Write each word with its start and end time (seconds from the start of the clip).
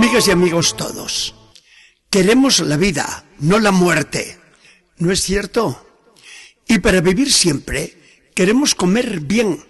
Amigas 0.00 0.28
y 0.28 0.30
amigos 0.30 0.78
todos, 0.78 1.34
queremos 2.08 2.60
la 2.60 2.78
vida, 2.78 3.26
no 3.38 3.58
la 3.58 3.70
muerte. 3.70 4.40
¿No 4.96 5.12
es 5.12 5.20
cierto? 5.20 5.86
Y 6.66 6.78
para 6.78 7.02
vivir 7.02 7.30
siempre, 7.30 8.00
queremos 8.34 8.74
comer 8.74 9.20
bien. 9.20 9.62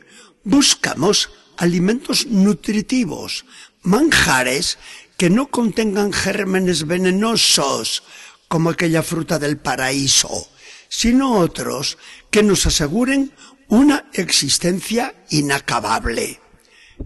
Buscamos 0.44 1.30
alimentos 1.56 2.28
nutritivos, 2.28 3.44
manjares 3.82 4.78
que 5.16 5.30
no 5.30 5.50
contengan 5.50 6.12
gérmenes 6.12 6.86
venenosos, 6.86 8.04
como 8.46 8.70
aquella 8.70 9.02
fruta 9.02 9.40
del 9.40 9.58
paraíso, 9.58 10.48
sino 10.88 11.40
otros 11.40 11.98
que 12.30 12.44
nos 12.44 12.66
aseguren 12.66 13.32
una 13.66 14.08
existencia 14.12 15.12
inacabable. 15.30 16.40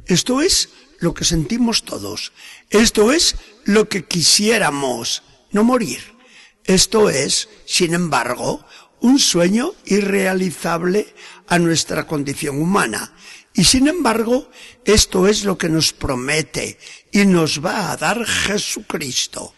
Esto 0.05 0.43
es 0.43 0.69
lo 0.99 1.15
que 1.15 1.25
sentimos 1.25 1.85
todos. 1.85 2.33
Esto 2.71 3.13
es 3.13 3.37
lo 3.65 3.89
que 3.89 4.05
quisiéramos, 4.05 5.23
no 5.51 5.65
morir. 5.65 6.15
Esto 6.65 7.11
es, 7.11 7.49
sin 7.67 7.95
embargo, 7.95 8.65
un 9.01 9.19
sueño 9.19 9.75
irrealizable 9.85 11.15
a 11.47 11.59
nuestra 11.59 12.07
condición 12.07 12.61
humana. 12.61 13.15
Y 13.53 13.65
sin 13.65 13.87
embargo, 13.87 14.51
esto 14.85 15.29
es 15.29 15.45
lo 15.45 15.59
que 15.59 15.69
nos 15.69 15.93
promete 15.93 16.79
y 17.13 17.25
nos 17.27 17.65
va 17.65 17.93
a 17.93 17.97
dar 17.97 18.25
Jesucristo. 18.25 19.55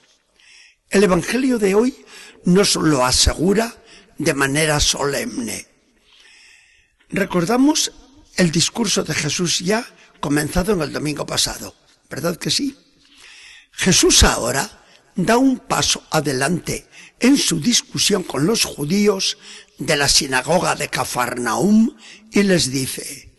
El 0.91 1.05
Evangelio 1.05 1.59
de 1.59 1.75
hoy 1.75 2.05
nos 2.45 2.77
lo 2.77 3.05
asegura 3.05 3.75
de 4.19 4.35
manera 4.35 4.81
solemne. 4.81 5.67
Recordamos 7.09 7.93
el 8.37 8.51
discurso 8.51 9.03
de 9.03 9.15
Jesús 9.15 9.61
ya 9.61 9.87
comenzado 10.21 10.73
en 10.73 10.83
el 10.83 10.93
domingo 10.93 11.27
pasado, 11.27 11.75
¿verdad 12.09 12.37
que 12.37 12.51
sí? 12.51 12.77
Jesús 13.73 14.25
ahora 14.25 14.85
da 15.15 15.39
un 15.39 15.59
paso 15.59 16.05
adelante 16.11 16.87
en 17.21 17.37
su 17.37 17.61
discusión 17.61 18.23
con 18.23 18.47
los 18.47 18.65
judíos 18.65 19.39
de 19.79 19.97
la 19.97 20.09
sinagoga 20.09 20.75
de 20.75 20.89
Cafarnaum 20.89 21.97
y 22.31 22.43
les 22.43 22.71
dice, 22.71 23.33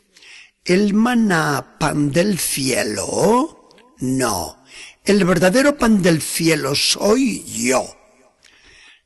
¿el 0.65 0.93
maná 0.93 1.77
pan 1.79 2.11
del 2.11 2.39
cielo? 2.39 3.69
No, 3.99 4.63
el 5.05 5.23
verdadero 5.25 5.77
pan 5.77 6.01
del 6.01 6.21
cielo 6.21 6.75
soy 6.75 7.43
yo. 7.45 7.85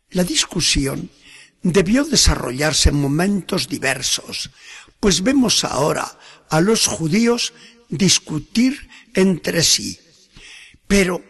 La 0.09 0.23
discusión 0.23 1.09
debió 1.63 2.03
desarrollarse 2.03 2.89
en 2.89 2.95
momentos 2.95 3.67
diversos, 3.67 4.49
pues 5.01 5.23
vemos 5.23 5.65
ahora 5.65 6.17
a 6.49 6.61
los 6.61 6.85
judíos 6.85 7.53
discutir 7.89 8.87
entre 9.13 9.63
sí. 9.63 9.99
Pero, 10.87 11.23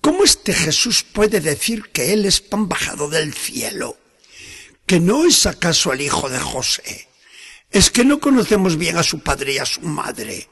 ¿cómo 0.00 0.24
este 0.24 0.52
Jesús 0.52 1.04
puede 1.04 1.40
decir 1.40 1.90
que 1.92 2.12
Él 2.12 2.26
es 2.26 2.40
pan 2.40 2.68
bajado 2.68 3.08
del 3.08 3.32
cielo? 3.32 3.96
¿Que 4.84 5.00
no 5.00 5.24
es 5.24 5.46
acaso 5.46 5.92
el 5.92 6.02
hijo 6.02 6.28
de 6.28 6.40
José? 6.40 7.08
Es 7.70 7.90
que 7.90 8.04
no 8.04 8.18
conocemos 8.18 8.76
bien 8.76 8.96
a 8.96 9.02
su 9.02 9.20
padre 9.20 9.54
y 9.54 9.58
a 9.58 9.64
su 9.64 9.80
madre. 9.80 10.48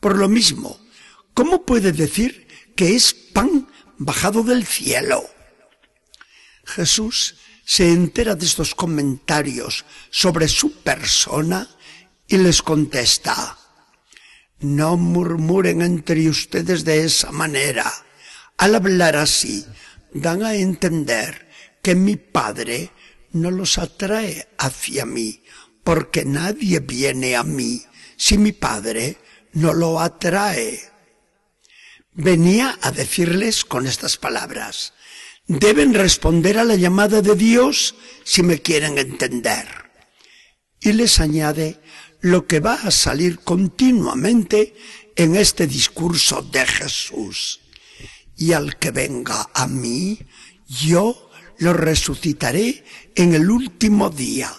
Por 0.00 0.18
lo 0.18 0.28
mismo, 0.28 0.80
¿cómo 1.32 1.64
puede 1.64 1.92
decir 1.92 2.48
que 2.74 2.96
es 2.96 3.14
pan 3.14 3.68
bajado 3.98 4.42
del 4.42 4.66
cielo? 4.66 5.22
Jesús 6.64 7.36
se 7.64 7.92
entera 7.92 8.34
de 8.34 8.46
estos 8.46 8.74
comentarios 8.74 9.84
sobre 10.10 10.48
su 10.48 10.72
persona 10.72 11.68
y 12.30 12.38
les 12.38 12.62
contesta, 12.62 13.58
no 14.60 14.96
murmuren 14.96 15.82
entre 15.82 16.28
ustedes 16.28 16.84
de 16.84 17.04
esa 17.04 17.32
manera. 17.32 17.92
Al 18.56 18.76
hablar 18.76 19.16
así, 19.16 19.66
dan 20.14 20.44
a 20.44 20.54
entender 20.54 21.48
que 21.82 21.96
mi 21.96 22.14
Padre 22.14 22.92
no 23.32 23.50
los 23.50 23.78
atrae 23.78 24.48
hacia 24.58 25.04
mí, 25.06 25.42
porque 25.82 26.24
nadie 26.24 26.78
viene 26.78 27.34
a 27.34 27.42
mí 27.42 27.82
si 28.16 28.38
mi 28.38 28.52
Padre 28.52 29.18
no 29.52 29.72
lo 29.72 29.98
atrae. 29.98 30.78
Venía 32.12 32.78
a 32.80 32.92
decirles 32.92 33.64
con 33.64 33.88
estas 33.88 34.18
palabras, 34.18 34.94
deben 35.48 35.94
responder 35.94 36.58
a 36.58 36.64
la 36.64 36.76
llamada 36.76 37.22
de 37.22 37.34
Dios 37.34 37.96
si 38.22 38.44
me 38.44 38.62
quieren 38.62 38.98
entender. 38.98 39.66
Y 40.80 40.92
les 40.92 41.18
añade 41.18 41.80
lo 42.20 42.46
que 42.46 42.60
va 42.60 42.74
a 42.74 42.90
salir 42.90 43.40
continuamente 43.40 44.74
en 45.16 45.36
este 45.36 45.66
discurso 45.66 46.42
de 46.42 46.66
Jesús. 46.66 47.60
Y 48.36 48.52
al 48.52 48.78
que 48.78 48.90
venga 48.90 49.48
a 49.54 49.66
mí, 49.66 50.18
yo 50.66 51.30
lo 51.58 51.72
resucitaré 51.72 52.84
en 53.14 53.34
el 53.34 53.50
último 53.50 54.10
día. 54.10 54.52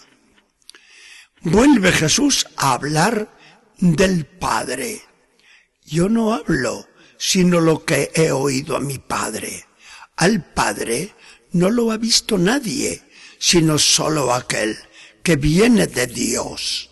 Vuelve 1.41 1.91
Jesús 1.91 2.47
a 2.57 2.73
hablar 2.73 3.35
del 3.79 4.25
Padre. 4.25 5.01
Yo 5.83 6.09
no 6.09 6.33
hablo 6.33 6.87
sino 7.21 7.59
lo 7.61 7.85
que 7.85 8.11
he 8.15 8.31
oído 8.31 8.75
a 8.75 8.79
mi 8.79 8.97
Padre. 8.97 9.67
Al 10.15 10.43
Padre 10.43 11.13
no 11.51 11.69
lo 11.69 11.91
ha 11.91 11.97
visto 11.97 12.39
nadie, 12.39 13.03
sino 13.37 13.77
solo 13.77 14.33
aquel 14.33 14.75
que 15.21 15.35
viene 15.35 15.85
de 15.85 16.07
Dios. 16.07 16.90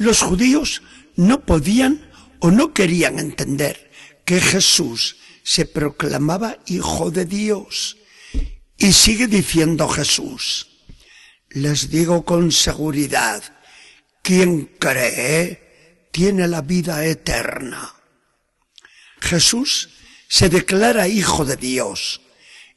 Los 0.00 0.22
judíos 0.22 0.80
no 1.16 1.44
podían 1.44 2.10
o 2.38 2.50
no 2.50 2.72
querían 2.72 3.18
entender 3.18 3.90
que 4.24 4.40
Jesús 4.40 5.18
se 5.42 5.66
proclamaba 5.66 6.56
hijo 6.64 7.10
de 7.10 7.26
Dios. 7.26 7.98
Y 8.78 8.94
sigue 8.94 9.26
diciendo 9.26 9.86
Jesús, 9.88 10.68
les 11.50 11.90
digo 11.90 12.24
con 12.24 12.50
seguridad, 12.50 13.42
quien 14.22 14.74
cree 14.78 16.08
tiene 16.12 16.48
la 16.48 16.62
vida 16.62 17.04
eterna. 17.04 17.94
Jesús 19.20 19.90
se 20.28 20.48
declara 20.48 21.08
hijo 21.08 21.44
de 21.44 21.56
Dios, 21.56 22.22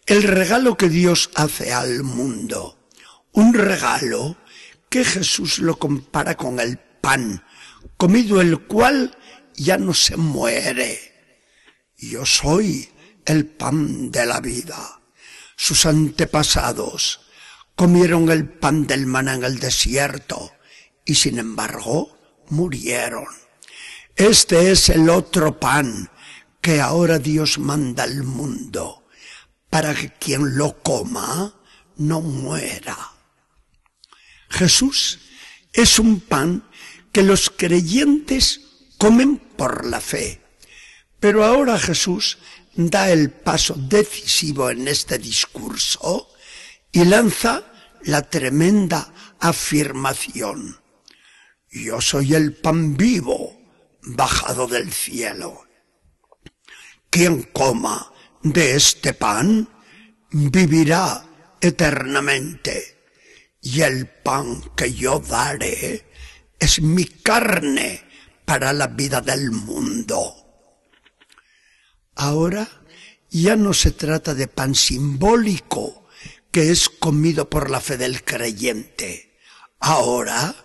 el 0.08 0.24
regalo 0.24 0.76
que 0.76 0.90
Dios 0.90 1.30
hace 1.36 1.72
al 1.72 2.04
mundo, 2.04 2.90
un 3.32 3.54
regalo 3.54 4.36
que 4.90 5.06
Jesús 5.06 5.60
lo 5.60 5.80
compara 5.80 6.36
con 6.36 6.60
el 6.60 6.78
pan, 7.04 7.44
comido 7.98 8.40
el 8.40 8.60
cual 8.62 9.18
ya 9.56 9.78
no 9.78 9.94
se 9.94 10.16
muere. 10.16 10.98
Yo 11.98 12.26
soy 12.26 12.90
el 13.26 13.46
pan 13.46 14.10
de 14.10 14.26
la 14.26 14.40
vida. 14.40 15.02
Sus 15.58 15.86
antepasados 15.86 17.20
comieron 17.76 18.32
el 18.32 18.48
pan 18.48 18.88
del 18.88 19.06
maná 19.06 19.34
en 19.34 19.44
el 19.44 19.60
desierto 19.60 20.54
y 21.04 21.16
sin 21.16 21.40
embargo 21.40 22.18
murieron. 22.50 23.28
Este 24.16 24.72
es 24.72 24.88
el 24.88 25.10
otro 25.10 25.60
pan 25.60 26.10
que 26.62 26.80
ahora 26.80 27.20
Dios 27.20 27.60
manda 27.60 28.04
al 28.04 28.24
mundo 28.24 29.06
para 29.70 29.94
que 29.94 30.14
quien 30.14 30.58
lo 30.58 30.82
coma 30.82 31.54
no 31.98 32.22
muera. 32.22 32.98
Jesús 34.50 35.20
es 35.74 36.00
un 36.00 36.22
pan 36.22 36.64
que 37.14 37.24
los 37.24 37.50
creyentes 37.50 38.62
comen 38.98 39.38
por 39.38 39.86
la 39.86 40.02
fe. 40.02 40.42
Pero 41.20 41.46
ahora 41.46 41.80
Jesús 41.80 42.40
da 42.76 43.12
el 43.12 43.30
paso 43.30 43.76
decisivo 43.78 44.70
en 44.70 44.88
este 44.88 45.20
discurso 45.20 46.30
y 46.92 47.06
lanza 47.06 47.64
la 48.02 48.24
tremenda 48.24 49.14
afirmación. 49.40 50.82
Yo 51.72 52.02
soy 52.02 52.34
el 52.34 52.56
pan 52.56 52.98
vivo 52.98 53.58
bajado 54.02 54.68
del 54.68 54.92
cielo. 54.92 55.64
Quien 57.10 57.44
coma 57.44 58.12
de 58.42 58.76
este 58.76 59.14
pan 59.14 59.70
vivirá 60.32 61.26
eternamente, 61.62 62.98
y 63.62 63.82
el 63.82 64.08
pan 64.08 64.62
que 64.76 64.94
yo 64.94 65.20
daré 65.20 66.13
es 66.64 66.82
mi 66.82 67.04
carne 67.04 68.02
para 68.46 68.72
la 68.72 68.88
vida 68.88 69.20
del 69.20 69.52
mundo. 69.52 70.34
Ahora 72.16 72.66
ya 73.30 73.58
no 73.58 73.74
se 73.74 73.92
trata 73.92 74.34
de 74.34 74.48
pan 74.48 74.74
simbólico 74.74 76.08
que 76.52 76.72
es 76.72 76.88
comido 76.88 77.50
por 77.50 77.70
la 77.70 77.82
fe 77.82 77.98
del 77.98 78.24
creyente. 78.24 79.38
Ahora 79.80 80.56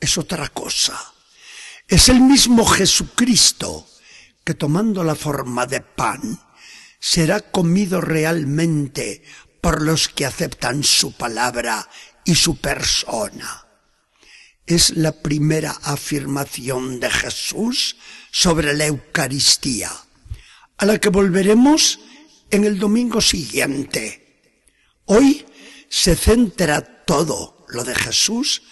es 0.00 0.18
otra 0.18 0.48
cosa. 0.48 0.98
Es 1.86 2.08
el 2.08 2.20
mismo 2.20 2.66
Jesucristo 2.66 3.86
que 4.42 4.54
tomando 4.54 5.04
la 5.04 5.14
forma 5.14 5.66
de 5.66 5.80
pan, 5.82 6.40
será 6.98 7.40
comido 7.40 8.00
realmente 8.00 9.22
por 9.60 9.82
los 9.82 10.08
que 10.08 10.26
aceptan 10.26 10.82
su 10.82 11.12
palabra 11.16 11.88
y 12.24 12.34
su 12.34 12.56
persona. 12.56 13.63
Es 14.66 14.96
la 14.96 15.12
primera 15.12 15.72
afirmación 15.82 16.98
de 16.98 17.10
Jesús 17.10 17.96
sobre 18.30 18.74
la 18.74 18.86
Eucaristía. 18.86 19.90
a 20.76 20.86
la 20.86 20.98
que 20.98 21.08
volveremos 21.08 22.00
en 22.50 22.64
el 22.64 22.78
domingo 22.78 23.20
siguiente. 23.20 24.42
Hoy 25.04 25.46
se 25.88 26.16
centra 26.16 27.04
todo 27.04 27.64
lo 27.68 27.84
de 27.84 27.94
Jesús 27.94 28.62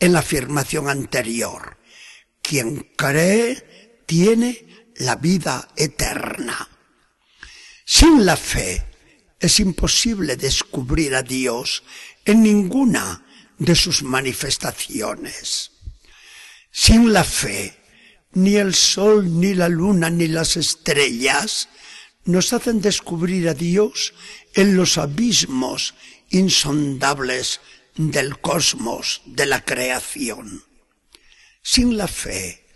en 0.00 0.12
la 0.12 0.20
afirmación 0.20 0.88
anterior. 0.88 1.78
Quien 2.40 2.90
cree 2.96 4.02
tiene 4.06 4.86
la 4.96 5.16
vida 5.16 5.68
eterna. 5.76 6.68
Sin 7.84 8.26
la 8.26 8.36
fe 8.36 8.84
es 9.38 9.60
imposible 9.60 10.36
descubrir 10.36 11.14
a 11.14 11.22
Dios 11.22 11.84
en 12.24 12.42
ninguna 12.42 13.24
de 13.64 13.76
sus 13.76 14.02
manifestaciones. 14.02 15.70
Sin 16.72 17.12
la 17.12 17.22
fe, 17.22 17.76
ni 18.32 18.56
el 18.56 18.74
sol, 18.74 19.38
ni 19.38 19.54
la 19.54 19.68
luna, 19.68 20.10
ni 20.10 20.26
las 20.26 20.56
estrellas 20.56 21.68
nos 22.24 22.52
hacen 22.52 22.80
descubrir 22.80 23.48
a 23.48 23.54
Dios 23.54 24.14
en 24.54 24.76
los 24.76 24.98
abismos 24.98 25.94
insondables 26.30 27.60
del 27.94 28.40
cosmos, 28.40 29.22
de 29.26 29.46
la 29.46 29.64
creación. 29.64 30.64
Sin 31.62 31.96
la 31.96 32.08
fe, 32.08 32.66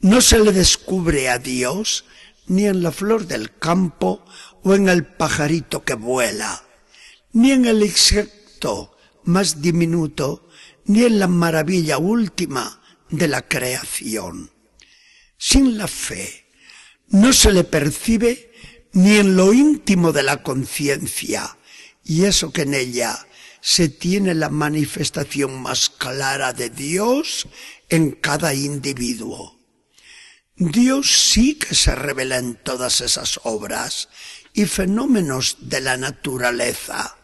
no 0.00 0.20
se 0.20 0.38
le 0.38 0.52
descubre 0.52 1.28
a 1.28 1.38
Dios 1.38 2.04
ni 2.46 2.66
en 2.66 2.82
la 2.82 2.92
flor 2.92 3.26
del 3.26 3.58
campo 3.58 4.24
o 4.62 4.74
en 4.74 4.88
el 4.88 5.04
pajarito 5.04 5.84
que 5.84 5.94
vuela, 5.94 6.62
ni 7.32 7.50
en 7.50 7.66
el 7.66 7.82
insecto 7.82 8.97
más 9.28 9.60
diminuto, 9.60 10.48
ni 10.86 11.04
en 11.04 11.18
la 11.18 11.28
maravilla 11.28 11.98
última 11.98 12.80
de 13.10 13.28
la 13.28 13.46
creación. 13.46 14.50
Sin 15.36 15.76
la 15.76 15.86
fe, 15.86 16.46
no 17.08 17.34
se 17.34 17.52
le 17.52 17.64
percibe 17.64 18.50
ni 18.92 19.16
en 19.16 19.36
lo 19.36 19.52
íntimo 19.52 20.12
de 20.12 20.22
la 20.22 20.42
conciencia, 20.42 21.58
y 22.02 22.24
eso 22.24 22.52
que 22.52 22.62
en 22.62 22.72
ella 22.72 23.26
se 23.60 23.90
tiene 23.90 24.34
la 24.34 24.48
manifestación 24.48 25.60
más 25.60 25.90
clara 25.90 26.54
de 26.54 26.70
Dios 26.70 27.48
en 27.90 28.12
cada 28.12 28.54
individuo. 28.54 29.60
Dios 30.56 31.30
sí 31.30 31.56
que 31.56 31.74
se 31.74 31.94
revela 31.94 32.38
en 32.38 32.54
todas 32.54 33.02
esas 33.02 33.40
obras 33.44 34.08
y 34.54 34.64
fenómenos 34.64 35.58
de 35.60 35.82
la 35.82 35.98
naturaleza, 35.98 37.18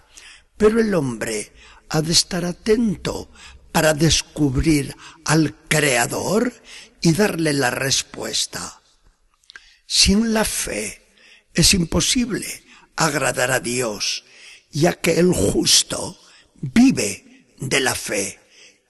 pero 0.59 0.81
el 0.81 0.95
hombre 0.95 1.54
ha 1.89 2.03
de 2.03 2.13
estar 2.13 2.45
atento 2.45 3.31
para 3.73 3.95
descubrir 3.95 4.95
al 5.25 5.55
Creador 5.69 6.53
y 7.01 7.13
darle 7.13 7.53
la 7.53 7.71
respuesta. 7.71 8.81
Sin 9.87 10.33
la 10.33 10.45
fe 10.45 11.03
es 11.53 11.75
imposible 11.75 12.47
agradar 12.97 13.51
a 13.51 13.61
Dios, 13.61 14.25
ya 14.71 14.95
que 14.95 15.19
el 15.19 15.33
justo 15.33 16.19
vive 16.61 17.47
de 17.59 17.81
la 17.81 17.95
fe 17.95 18.39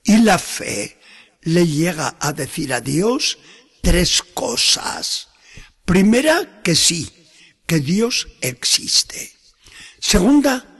y 0.04 0.18
la 0.18 0.38
fe 0.38 0.98
le 1.42 1.66
llega 1.66 2.16
a 2.20 2.32
decir 2.32 2.72
a 2.72 2.80
Dios 2.80 3.38
tres 3.82 4.22
cosas. 4.22 5.28
Primera, 5.84 6.62
que 6.62 6.74
sí, 6.74 7.10
que 7.66 7.80
Dios 7.80 8.28
existe. 8.40 9.32
Segunda, 10.00 10.73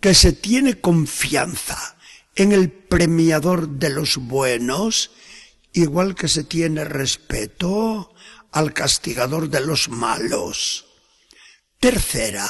que 0.00 0.14
se 0.14 0.32
tiene 0.32 0.80
confianza 0.80 1.96
en 2.36 2.52
el 2.52 2.70
premiador 2.70 3.68
de 3.68 3.90
los 3.90 4.16
buenos, 4.16 5.10
igual 5.72 6.14
que 6.14 6.28
se 6.28 6.44
tiene 6.44 6.84
respeto 6.84 8.14
al 8.52 8.72
castigador 8.72 9.50
de 9.50 9.60
los 9.60 9.88
malos. 9.88 10.86
Tercera, 11.80 12.48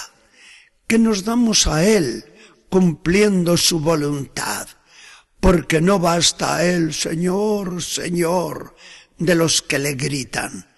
que 0.86 0.98
nos 0.98 1.24
damos 1.24 1.66
a 1.66 1.84
Él 1.84 2.24
cumpliendo 2.68 3.56
su 3.56 3.80
voluntad, 3.80 4.68
porque 5.40 5.80
no 5.80 5.98
basta 5.98 6.64
Él, 6.64 6.92
Señor, 6.92 7.82
Señor, 7.82 8.74
de 9.16 9.34
los 9.34 9.62
que 9.62 9.78
le 9.78 9.94
gritan, 9.94 10.68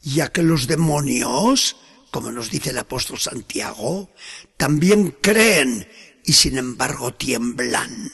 ya 0.00 0.32
que 0.32 0.42
los 0.42 0.66
demonios, 0.66 1.76
como 2.10 2.30
nos 2.32 2.50
dice 2.50 2.70
el 2.70 2.78
apóstol 2.78 3.18
Santiago, 3.18 4.10
también 4.56 5.16
creen 5.20 5.86
y 6.24 6.32
sin 6.32 6.58
embargo 6.58 7.14
tiemblan. 7.14 8.12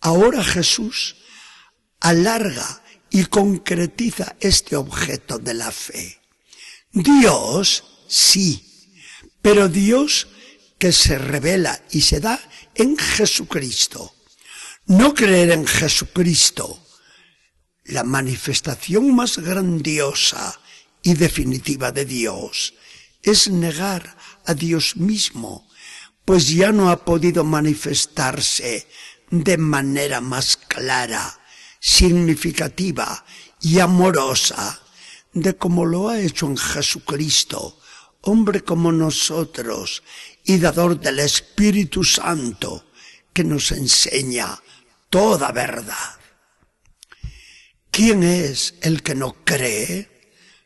Ahora 0.00 0.42
Jesús 0.42 1.16
alarga 2.00 2.82
y 3.10 3.26
concretiza 3.26 4.36
este 4.40 4.76
objeto 4.76 5.38
de 5.38 5.54
la 5.54 5.70
fe. 5.70 6.20
Dios, 6.90 7.84
sí, 8.08 8.90
pero 9.40 9.68
Dios 9.68 10.28
que 10.78 10.92
se 10.92 11.18
revela 11.18 11.80
y 11.90 12.00
se 12.00 12.20
da 12.20 12.40
en 12.74 12.96
Jesucristo. 12.96 14.14
No 14.86 15.14
creer 15.14 15.52
en 15.52 15.66
Jesucristo 15.66 16.84
la 17.84 18.02
manifestación 18.02 19.14
más 19.14 19.38
grandiosa 19.38 20.58
y 21.02 21.14
definitiva 21.14 21.92
de 21.92 22.04
Dios 22.04 22.74
es 23.22 23.48
negar 23.48 24.16
a 24.44 24.54
Dios 24.54 24.96
mismo, 24.96 25.68
pues 26.24 26.48
ya 26.48 26.72
no 26.72 26.90
ha 26.90 27.04
podido 27.04 27.44
manifestarse 27.44 28.86
de 29.30 29.56
manera 29.56 30.20
más 30.20 30.56
clara, 30.56 31.40
significativa 31.80 33.24
y 33.60 33.80
amorosa 33.80 34.80
de 35.32 35.56
como 35.56 35.86
lo 35.86 36.08
ha 36.08 36.20
hecho 36.20 36.46
en 36.46 36.56
Jesucristo, 36.56 37.78
hombre 38.20 38.62
como 38.62 38.92
nosotros 38.92 40.02
y 40.44 40.58
dador 40.58 41.00
del 41.00 41.20
Espíritu 41.20 42.04
Santo, 42.04 42.84
que 43.32 43.44
nos 43.44 43.72
enseña 43.72 44.60
toda 45.08 45.50
verdad. 45.52 46.20
¿Quién 47.90 48.22
es 48.22 48.74
el 48.82 49.02
que 49.02 49.14
no 49.14 49.36
cree? 49.44 50.08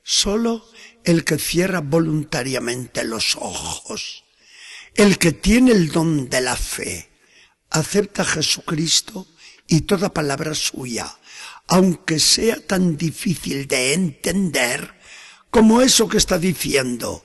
Solo 0.03 0.65
el 1.05 1.25
que 1.25 1.39
cierra 1.39 1.81
voluntariamente 1.81 3.05
los 3.05 3.37
ojos. 3.37 4.26
El 4.97 5.19
que 5.19 5.33
tiene 5.33 5.73
el 5.73 5.91
don 5.91 6.29
de 6.29 6.41
la 6.41 6.57
fe, 6.57 7.11
acepta 7.71 8.23
a 8.23 8.25
Jesucristo 8.27 9.27
y 9.67 9.83
toda 9.83 10.15
palabra 10.15 10.55
suya, 10.55 11.19
aunque 11.69 12.19
sea 12.19 12.57
tan 12.57 12.97
difícil 12.97 13.67
de 13.67 13.93
entender 13.93 14.95
como 15.51 15.83
eso 15.83 16.09
que 16.09 16.19
está 16.19 16.39
diciendo. 16.39 17.25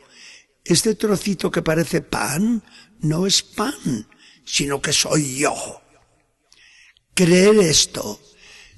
Este 0.63 0.95
trocito 0.95 1.49
que 1.49 1.61
parece 1.61 2.01
pan 2.01 2.63
no 2.99 3.25
es 3.25 3.41
pan, 3.41 4.07
sino 4.45 4.81
que 4.81 4.93
soy 4.93 5.37
yo. 5.37 5.81
Creer 7.13 7.57
esto 7.59 8.19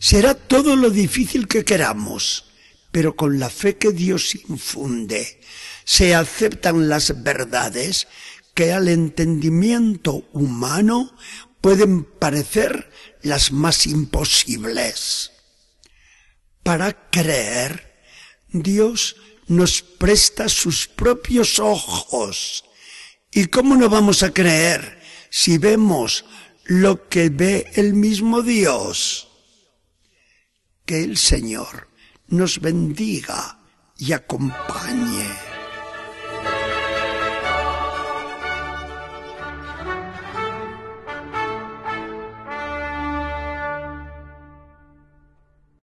Será 0.03 0.35
todo 0.35 0.75
lo 0.75 0.89
difícil 0.89 1.47
que 1.47 1.63
queramos, 1.63 2.43
pero 2.91 3.15
con 3.15 3.39
la 3.39 3.49
fe 3.49 3.77
que 3.77 3.93
Dios 3.93 4.35
infunde, 4.35 5.39
se 5.85 6.13
aceptan 6.13 6.89
las 6.89 7.23
verdades 7.23 8.07
que 8.53 8.71
al 8.71 8.87
entendimiento 8.87 10.27
humano 10.33 11.15
pueden 11.61 12.03
parecer 12.03 12.91
las 13.21 13.51
más 13.51 13.87
imposibles. 13.87 15.31
Para 16.61 17.09
creer, 17.09 17.93
Dios 18.49 19.15
nos 19.47 19.81
presta 19.81 20.49
sus 20.49 20.87
propios 20.87 21.59
ojos. 21.59 22.63
¿Y 23.31 23.47
cómo 23.47 23.75
no 23.75 23.89
vamos 23.89 24.23
a 24.23 24.31
creer 24.31 25.01
si 25.29 25.57
vemos 25.57 26.25
lo 26.65 27.09
que 27.09 27.29
ve 27.29 27.71
el 27.75 27.93
mismo 27.93 28.41
Dios? 28.41 29.29
Que 30.85 31.03
el 31.03 31.17
Señor 31.17 31.89
nos 32.27 32.59
bendiga 32.59 33.59
y 33.97 34.11
acompañe. 34.11 35.52